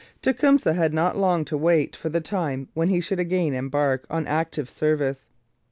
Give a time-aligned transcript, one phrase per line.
[0.23, 4.25] Tecumseh had not long to wait for the time when he should again embark on
[4.25, 5.27] active service.